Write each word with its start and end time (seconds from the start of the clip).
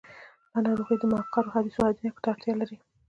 دا 0.51 0.59
ناروغي 0.65 0.95
د 0.99 1.03
مقعرو 1.13 1.53
عدسیو 1.55 1.93
عینکو 2.03 2.23
ته 2.23 2.27
اړتیا 2.31 2.53
لري. 2.57 2.77